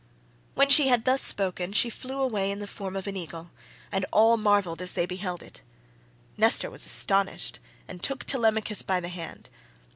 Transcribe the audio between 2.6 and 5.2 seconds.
form of an eagle, and all marvelled as they